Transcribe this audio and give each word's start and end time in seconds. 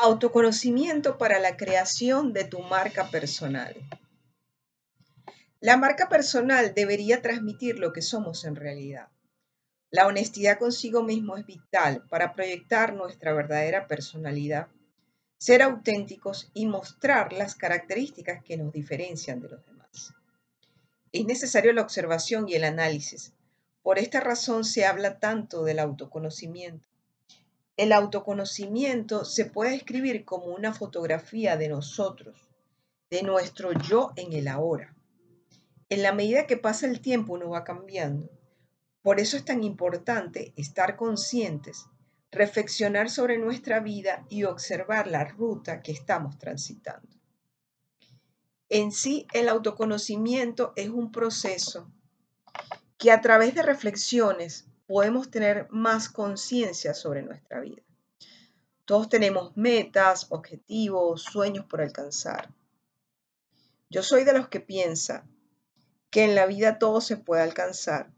Autoconocimiento 0.00 1.18
para 1.18 1.40
la 1.40 1.56
creación 1.56 2.32
de 2.32 2.44
tu 2.44 2.60
marca 2.60 3.10
personal. 3.10 3.74
La 5.58 5.76
marca 5.76 6.08
personal 6.08 6.72
debería 6.72 7.20
transmitir 7.20 7.80
lo 7.80 7.92
que 7.92 8.00
somos 8.00 8.44
en 8.44 8.54
realidad. 8.54 9.08
La 9.90 10.06
honestidad 10.06 10.56
consigo 10.60 11.02
mismo 11.02 11.36
es 11.36 11.44
vital 11.44 12.04
para 12.08 12.32
proyectar 12.32 12.94
nuestra 12.94 13.32
verdadera 13.32 13.88
personalidad, 13.88 14.68
ser 15.36 15.62
auténticos 15.62 16.48
y 16.54 16.66
mostrar 16.66 17.32
las 17.32 17.56
características 17.56 18.44
que 18.44 18.56
nos 18.56 18.72
diferencian 18.72 19.40
de 19.40 19.48
los 19.48 19.66
demás. 19.66 20.14
Es 21.10 21.24
necesario 21.24 21.72
la 21.72 21.82
observación 21.82 22.48
y 22.48 22.54
el 22.54 22.62
análisis. 22.62 23.32
Por 23.82 23.98
esta 23.98 24.20
razón 24.20 24.64
se 24.64 24.86
habla 24.86 25.18
tanto 25.18 25.64
del 25.64 25.80
autoconocimiento 25.80 26.86
el 27.78 27.92
autoconocimiento 27.92 29.24
se 29.24 29.44
puede 29.44 29.76
escribir 29.76 30.24
como 30.24 30.46
una 30.46 30.74
fotografía 30.74 31.56
de 31.56 31.68
nosotros, 31.68 32.50
de 33.08 33.22
nuestro 33.22 33.72
yo 33.72 34.10
en 34.16 34.32
el 34.32 34.48
ahora. 34.48 34.96
En 35.88 36.02
la 36.02 36.12
medida 36.12 36.48
que 36.48 36.56
pasa 36.56 36.86
el 36.86 37.00
tiempo 37.00 37.34
uno 37.34 37.50
va 37.50 37.62
cambiando. 37.62 38.28
Por 39.00 39.20
eso 39.20 39.36
es 39.36 39.44
tan 39.44 39.62
importante 39.62 40.52
estar 40.56 40.96
conscientes, 40.96 41.86
reflexionar 42.32 43.10
sobre 43.10 43.38
nuestra 43.38 43.78
vida 43.78 44.26
y 44.28 44.42
observar 44.42 45.06
la 45.06 45.24
ruta 45.24 45.80
que 45.80 45.92
estamos 45.92 46.36
transitando. 46.36 47.08
En 48.68 48.90
sí, 48.90 49.28
el 49.32 49.48
autoconocimiento 49.48 50.72
es 50.74 50.88
un 50.88 51.12
proceso 51.12 51.88
que 52.98 53.12
a 53.12 53.20
través 53.20 53.54
de 53.54 53.62
reflexiones 53.62 54.66
podemos 54.88 55.30
tener 55.30 55.68
más 55.70 56.08
conciencia 56.08 56.94
sobre 56.94 57.22
nuestra 57.22 57.60
vida. 57.60 57.82
Todos 58.86 59.10
tenemos 59.10 59.54
metas, 59.54 60.26
objetivos, 60.30 61.22
sueños 61.22 61.66
por 61.66 61.82
alcanzar. 61.82 62.54
Yo 63.90 64.02
soy 64.02 64.24
de 64.24 64.32
los 64.32 64.48
que 64.48 64.60
piensa 64.60 65.26
que 66.10 66.24
en 66.24 66.34
la 66.34 66.46
vida 66.46 66.78
todo 66.78 67.02
se 67.02 67.18
puede 67.18 67.42
alcanzar, 67.42 68.10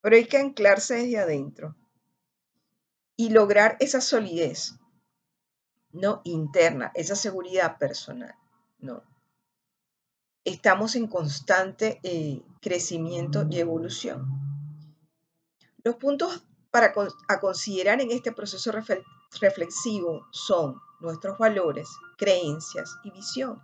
pero 0.00 0.16
hay 0.16 0.24
que 0.24 0.38
anclarse 0.38 0.94
desde 0.94 1.18
adentro 1.18 1.76
y 3.16 3.28
lograr 3.28 3.76
esa 3.80 4.00
solidez, 4.00 4.76
no 5.92 6.22
interna, 6.24 6.90
esa 6.94 7.16
seguridad 7.16 7.76
personal, 7.76 8.34
no. 8.78 9.02
Estamos 10.44 10.96
en 10.96 11.06
constante 11.06 12.00
eh, 12.02 12.42
crecimiento 12.62 13.46
y 13.50 13.60
evolución. 13.60 14.43
Los 15.84 15.96
puntos 15.96 16.42
para 16.70 16.94
a 17.28 17.40
considerar 17.40 18.00
en 18.00 18.10
este 18.10 18.32
proceso 18.32 18.72
reflexivo 19.40 20.26
son 20.30 20.80
nuestros 20.98 21.36
valores, 21.36 21.88
creencias 22.16 22.96
y 23.04 23.10
visión. 23.10 23.62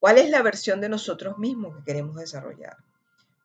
¿Cuál 0.00 0.18
es 0.18 0.30
la 0.30 0.42
versión 0.42 0.80
de 0.80 0.88
nosotros 0.88 1.38
mismos 1.38 1.76
que 1.76 1.84
queremos 1.84 2.16
desarrollar? 2.16 2.76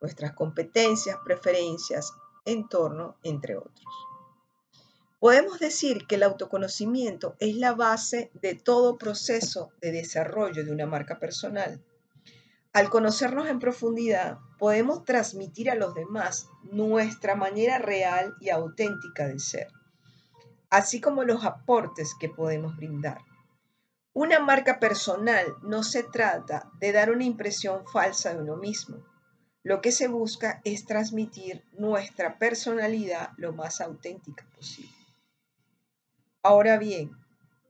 Nuestras 0.02 0.34
competencias, 0.34 1.20
preferencias, 1.24 2.14
entorno, 2.46 3.16
entre 3.22 3.58
otros. 3.58 3.86
Podemos 5.20 5.60
decir 5.60 6.08
que 6.08 6.16
el 6.16 6.24
autoconocimiento 6.24 7.36
es 7.40 7.56
la 7.56 7.74
base 7.74 8.32
de 8.34 8.56
todo 8.56 8.98
proceso 8.98 9.72
de 9.82 9.92
desarrollo 9.92 10.66
de 10.66 10.72
una 10.72 10.88
marca 10.88 11.20
personal 11.20 11.80
al 12.74 12.90
conocernos 12.90 13.48
en 13.48 13.60
profundidad, 13.60 14.40
podemos 14.58 15.06
transmitir 15.06 15.70
a 15.70 15.76
los 15.76 15.94
demás 15.94 16.50
nuestra 16.64 17.36
manera 17.36 17.78
real 17.78 18.34
y 18.42 18.50
auténtica 18.50 19.28
de 19.28 19.38
ser, 19.38 19.68
así 20.72 21.00
como 21.00 21.24
los 21.24 21.46
aportes 21.46 22.16
que 22.20 22.30
podemos 22.30 22.76
brindar. 22.76 23.20
Una 24.12 24.40
marca 24.40 24.80
personal 24.80 25.46
no 25.62 25.84
se 25.84 26.02
trata 26.02 26.72
de 26.80 26.92
dar 26.92 27.12
una 27.12 27.24
impresión 27.24 27.86
falsa 27.86 28.34
de 28.34 28.42
uno 28.42 28.58
mismo. 28.58 28.98
Lo 29.62 29.80
que 29.80 29.92
se 29.92 30.08
busca 30.08 30.60
es 30.64 30.86
transmitir 30.86 31.64
nuestra 31.74 32.40
personalidad 32.40 33.30
lo 33.38 33.54
más 33.54 33.82
auténtica 33.82 34.46
posible. 34.56 34.92
Ahora 36.42 36.78
bien, 36.78 37.12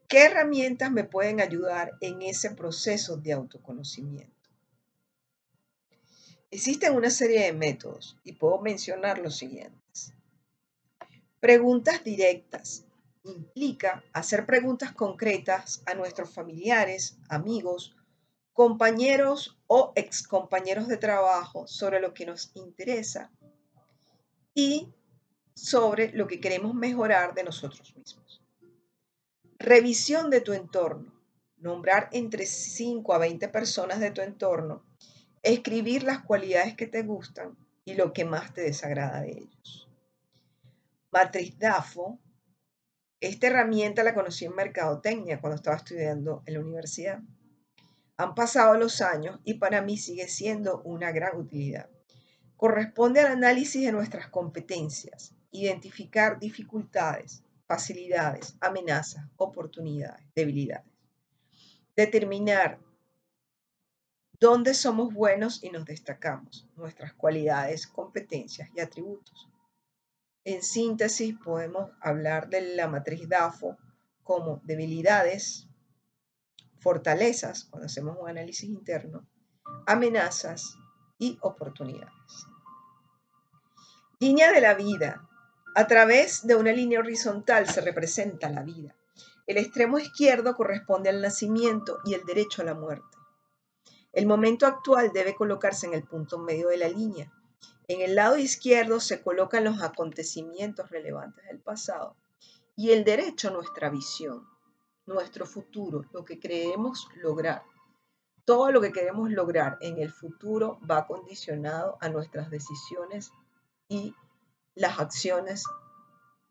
¿qué 0.08 0.26
herramientas 0.26 0.92
me 0.92 1.04
pueden 1.04 1.42
ayudar 1.42 1.92
en 2.00 2.22
ese 2.22 2.52
proceso 2.52 3.18
de 3.18 3.34
autoconocimiento? 3.34 4.43
Existen 6.54 6.96
una 6.96 7.10
serie 7.10 7.46
de 7.46 7.52
métodos 7.52 8.16
y 8.24 8.34
puedo 8.34 8.60
mencionar 8.62 9.18
los 9.18 9.38
siguientes. 9.38 10.14
Preguntas 11.40 12.04
directas. 12.04 12.86
Implica 13.24 14.04
hacer 14.14 14.46
preguntas 14.46 14.92
concretas 14.94 15.82
a 15.88 15.96
nuestros 15.96 16.30
familiares, 16.30 17.18
amigos, 17.28 17.96
compañeros 18.52 19.58
o 19.66 19.94
excompañeros 19.96 20.88
de 20.88 20.98
trabajo 20.98 21.66
sobre 21.66 22.00
lo 22.00 22.14
que 22.14 22.28
nos 22.28 22.52
interesa 22.54 23.32
y 24.54 24.94
sobre 25.56 26.12
lo 26.12 26.28
que 26.28 26.40
queremos 26.40 26.76
mejorar 26.76 27.34
de 27.34 27.46
nosotros 27.46 27.96
mismos. 27.96 28.44
Revisión 29.58 30.30
de 30.30 30.42
tu 30.42 30.54
entorno. 30.54 31.20
Nombrar 31.58 32.10
entre 32.12 32.46
5 32.46 33.12
a 33.12 33.18
20 33.18 33.48
personas 33.48 34.00
de 34.00 34.12
tu 34.12 34.22
entorno 34.22 34.84
Escribir 35.44 36.04
las 36.04 36.24
cualidades 36.24 36.74
que 36.74 36.88
te 36.88 37.04
gustan 37.04 37.58
y 37.84 37.96
lo 37.96 38.14
que 38.14 38.24
más 38.24 38.54
te 38.54 38.62
desagrada 38.62 39.20
de 39.22 39.32
ellos. 39.32 39.90
Matriz 41.12 41.60
DAFO. 41.60 42.18
Esta 43.20 43.48
herramienta 43.48 44.04
la 44.04 44.14
conocí 44.14 44.46
en 44.46 44.56
Mercadotecnia 44.56 45.42
cuando 45.42 45.58
estaba 45.58 45.76
estudiando 45.76 46.44
en 46.46 46.54
la 46.54 46.60
universidad. 46.62 47.20
Han 48.16 48.36
pasado 48.36 48.76
los 48.78 49.02
años 49.02 49.42
y 49.44 49.56
para 49.56 49.82
mí 49.82 49.98
sigue 49.98 50.30
siendo 50.30 50.82
una 50.84 51.12
gran 51.12 51.38
utilidad. 51.38 51.90
Corresponde 52.56 53.20
al 53.20 53.34
análisis 53.34 53.86
de 53.86 53.92
nuestras 53.92 54.30
competencias, 54.30 55.36
identificar 55.52 56.40
dificultades, 56.40 57.44
facilidades, 57.68 58.56
amenazas, 58.62 59.26
oportunidades, 59.36 60.26
debilidades. 60.34 60.90
Determinar 61.98 62.80
dónde 64.44 64.74
somos 64.74 65.14
buenos 65.14 65.64
y 65.64 65.70
nos 65.70 65.86
destacamos, 65.86 66.68
nuestras 66.76 67.14
cualidades, 67.14 67.88
competencias 67.88 68.70
y 68.76 68.82
atributos. 68.82 69.48
En 70.44 70.62
síntesis, 70.62 71.34
podemos 71.42 71.92
hablar 72.02 72.50
de 72.50 72.76
la 72.76 72.90
matriz 72.90 73.30
DAFO 73.30 73.78
como 74.22 74.60
debilidades, 74.66 75.70
fortalezas, 76.82 77.64
cuando 77.70 77.86
hacemos 77.86 78.18
un 78.20 78.28
análisis 78.28 78.70
interno, 78.70 79.26
amenazas 79.88 80.76
y 81.18 81.38
oportunidades. 81.42 82.12
Línea 84.20 84.52
de 84.52 84.60
la 84.60 84.74
vida. 84.74 85.26
A 85.74 85.88
través 85.88 86.46
de 86.46 86.58
una 86.58 86.74
línea 86.74 87.00
horizontal 87.00 87.70
se 87.70 87.80
representa 87.80 88.50
la 88.50 88.64
vida. 88.64 88.94
El 89.48 89.56
extremo 89.56 90.00
izquierdo 90.00 90.54
corresponde 90.58 91.08
al 91.08 91.22
nacimiento 91.22 92.00
y 92.04 92.14
el 92.14 92.26
derecho 92.26 92.62
a 92.62 92.66
la 92.66 92.74
muerte. 92.74 93.23
El 94.14 94.28
momento 94.28 94.68
actual 94.68 95.12
debe 95.12 95.36
colocarse 95.36 95.88
en 95.88 95.96
el 95.96 96.04
punto 96.04 96.38
medio 96.38 96.70
de 96.70 96.78
la 96.78 96.88
línea. 96.88 97.34
En 97.88 98.02
el 98.02 98.16
lado 98.16 98.38
izquierdo 98.38 99.00
se 99.00 99.24
colocan 99.24 99.64
los 99.64 99.82
acontecimientos 99.82 100.92
relevantes 100.92 101.46
del 101.48 101.60
pasado 101.60 102.16
y 102.76 102.92
el 102.92 103.04
derecho 103.04 103.50
nuestra 103.50 103.90
visión, 103.90 104.48
nuestro 105.08 105.48
futuro, 105.48 106.06
lo 106.14 106.24
que 106.24 106.40
queremos 106.40 107.08
lograr. 107.16 107.64
Todo 108.46 108.72
lo 108.72 108.82
que 108.82 108.92
queremos 108.92 109.32
lograr 109.32 109.78
en 109.82 109.98
el 109.98 110.12
futuro 110.12 110.80
va 110.90 111.08
condicionado 111.08 111.98
a 112.00 112.10
nuestras 112.10 112.52
decisiones 112.52 113.32
y 113.88 114.14
las 114.76 115.00
acciones 115.00 115.66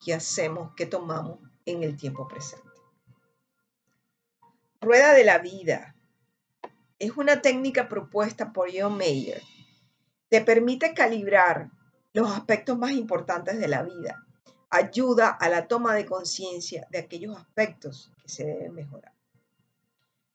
que 0.04 0.14
hacemos, 0.14 0.74
que 0.74 0.86
tomamos 0.86 1.38
en 1.64 1.84
el 1.84 1.96
tiempo 1.96 2.26
presente. 2.26 2.68
Rueda 4.80 5.14
de 5.14 5.24
la 5.24 5.38
vida, 5.38 5.94
es 7.02 7.16
una 7.16 7.42
técnica 7.42 7.88
propuesta 7.88 8.52
por 8.52 8.70
John 8.72 8.96
Mayer. 8.96 9.42
Te 10.28 10.40
permite 10.40 10.94
calibrar 10.94 11.68
los 12.12 12.30
aspectos 12.30 12.78
más 12.78 12.92
importantes 12.92 13.58
de 13.58 13.66
la 13.66 13.82
vida. 13.82 14.24
Ayuda 14.70 15.30
a 15.30 15.48
la 15.48 15.66
toma 15.66 15.94
de 15.94 16.06
conciencia 16.06 16.86
de 16.90 16.98
aquellos 16.98 17.36
aspectos 17.36 18.12
que 18.22 18.28
se 18.28 18.44
deben 18.44 18.74
mejorar. 18.74 19.12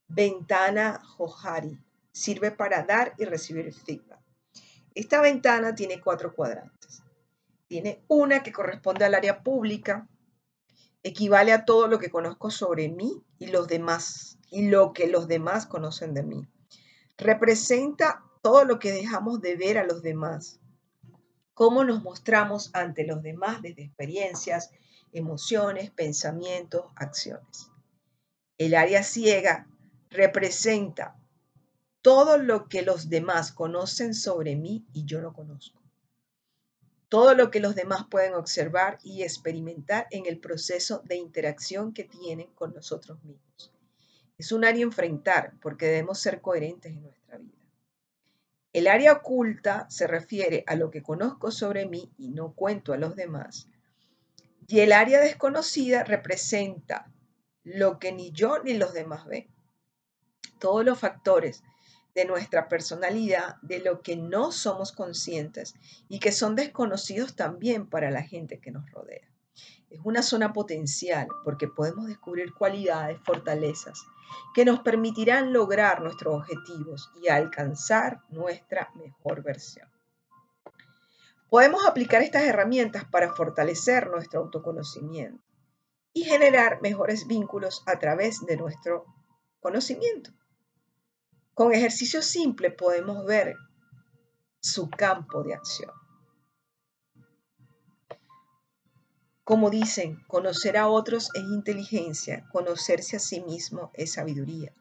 Ventana 0.10 1.00
Johari. 1.16 1.80
Sirve 2.12 2.52
para 2.52 2.84
dar 2.84 3.14
y 3.18 3.24
recibir 3.24 3.74
feedback. 3.74 4.20
Esta 4.94 5.22
ventana 5.22 5.74
tiene 5.74 6.02
cuatro 6.02 6.34
cuadrantes. 6.34 7.02
Tiene 7.68 8.04
una 8.10 8.44
que 8.44 8.52
corresponde 8.52 9.06
al 9.06 9.16
área 9.16 9.42
pública, 9.42 10.06
equivale 11.02 11.54
a 11.54 11.64
todo 11.64 11.88
lo 11.88 11.98
que 11.98 12.10
conozco 12.10 12.52
sobre 12.52 12.90
mí 12.90 13.24
y 13.40 13.48
los 13.48 13.70
demás 13.70 14.38
y 14.52 14.68
lo 14.68 14.92
que 14.92 15.08
los 15.08 15.30
demás 15.30 15.66
conocen 15.66 16.14
de 16.14 16.24
mí. 16.24 16.48
Representa 17.18 18.24
todo 18.42 18.64
lo 18.64 18.80
que 18.80 18.92
dejamos 18.92 19.42
de 19.42 19.56
ver 19.56 19.78
a 19.78 19.84
los 19.84 20.02
demás, 20.02 20.60
cómo 21.54 21.84
nos 21.84 22.04
mostramos 22.04 22.70
ante 22.74 23.06
los 23.06 23.24
demás 23.24 23.62
desde 23.62 23.84
experiencias, 23.84 24.70
emociones, 25.12 25.90
pensamientos, 25.90 26.86
acciones. 26.96 27.72
El 28.58 28.76
área 28.76 29.04
ciega 29.04 29.68
representa 30.10 31.16
todo 32.02 32.38
lo 32.38 32.70
que 32.70 32.84
los 32.84 33.10
demás 33.10 33.52
conocen 33.52 34.14
sobre 34.14 34.56
mí 34.56 34.86
y 34.94 35.06
yo 35.06 35.22
no 35.22 35.34
conozco. 35.34 35.82
Todo 37.10 37.34
lo 37.36 37.52
que 37.52 37.60
los 37.60 37.74
demás 37.74 38.06
pueden 38.10 38.34
observar 38.34 39.00
y 39.04 39.24
experimentar 39.24 40.08
en 40.12 40.26
el 40.26 40.40
proceso 40.40 41.02
de 41.06 41.16
interacción 41.16 41.94
que 41.94 42.04
tienen 42.04 42.48
con 42.54 42.74
nosotros 42.74 43.24
mismos. 43.24 43.74
Es 44.38 44.52
un 44.52 44.66
área 44.66 44.84
enfrentar 44.84 45.54
porque 45.62 45.88
debemos 45.88 46.20
ser 46.20 46.42
coherentes 46.42 46.92
en 46.92 47.02
nuestra 47.02 47.38
vida. 47.38 47.58
El 48.72 48.88
área 48.88 49.14
oculta 49.14 49.90
se 49.90 50.06
refiere 50.06 50.64
a 50.68 50.76
lo 50.76 50.92
que 50.92 51.02
conozco 51.02 51.50
sobre 51.52 51.88
mí 51.88 52.12
y 52.18 52.30
no 52.30 52.54
cuento 52.54 52.94
a 52.94 52.98
los 52.98 53.16
demás. 53.16 53.68
Y 54.68 54.82
el 54.82 54.92
área 54.92 55.20
desconocida 55.20 56.04
representa 56.04 57.12
lo 57.64 57.98
que 57.98 58.12
ni 58.12 58.32
yo 58.32 58.62
ni 58.64 58.76
los 58.76 58.94
demás 58.94 59.26
ven. 59.26 59.48
Todos 60.60 60.86
los 60.86 61.00
factores 61.00 61.64
de 62.14 62.26
nuestra 62.26 62.68
personalidad, 62.68 63.56
de 63.62 63.80
lo 63.80 64.02
que 64.02 64.16
no 64.16 64.52
somos 64.52 64.92
conscientes 64.92 65.74
y 66.10 66.20
que 66.20 66.32
son 66.32 66.56
desconocidos 66.56 67.36
también 67.36 67.88
para 67.88 68.12
la 68.12 68.24
gente 68.24 68.60
que 68.60 68.72
nos 68.72 68.90
rodea. 68.92 69.28
Es 69.90 70.00
una 70.04 70.22
zona 70.22 70.54
potencial 70.54 71.28
porque 71.44 71.68
podemos 71.68 72.08
descubrir 72.08 72.54
cualidades, 72.54 73.20
fortalezas 73.24 74.06
que 74.54 74.66
nos 74.66 74.82
permitirán 74.82 75.54
lograr 75.54 76.02
nuestros 76.02 76.36
objetivos 76.36 77.10
y 77.22 77.30
alcanzar 77.30 78.22
nuestra 78.30 78.92
mejor 78.96 79.44
versión. 79.44 79.90
Podemos 81.50 81.86
aplicar 81.86 82.22
estas 82.22 82.44
herramientas 82.44 83.06
para 83.06 83.34
fortalecer 83.34 84.10
nuestro 84.10 84.42
autoconocimiento 84.42 85.42
y 86.12 86.24
generar 86.24 86.82
mejores 86.82 87.28
vínculos 87.28 87.84
a 87.86 88.00
través 88.00 88.46
de 88.46 88.58
nuestro 88.58 89.06
conocimiento. 89.60 90.32
Con 91.54 91.74
ejercicio 91.74 92.22
simple 92.22 92.72
podemos 92.72 93.26
ver 93.26 93.56
su 94.60 94.90
campo 94.90 95.44
de 95.44 95.54
acción. 95.54 95.92
Como 99.48 99.70
dicen, 99.70 100.22
conocer 100.28 100.76
a 100.76 100.90
otros 100.90 101.30
es 101.34 101.42
inteligencia, 101.42 102.46
conocerse 102.52 103.16
a 103.16 103.20
sí 103.20 103.40
mismo 103.40 103.92
es 103.94 104.12
sabiduría. 104.12 104.74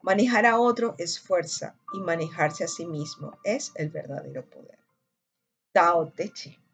Manejar 0.00 0.46
a 0.46 0.60
otro 0.60 0.94
es 0.96 1.18
fuerza 1.18 1.74
y 1.92 1.98
manejarse 1.98 2.62
a 2.62 2.68
sí 2.68 2.86
mismo 2.86 3.36
es 3.42 3.72
el 3.74 3.88
verdadero 3.88 4.48
poder. 4.48 4.78
Tao 5.72 6.12
Te 6.12 6.32
Ching. 6.32 6.65